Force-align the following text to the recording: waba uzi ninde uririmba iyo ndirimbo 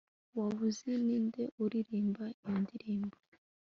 waba 0.37 0.59
uzi 0.69 0.91
ninde 1.05 1.43
uririmba 1.63 2.23
iyo 2.43 2.53
ndirimbo 2.63 3.17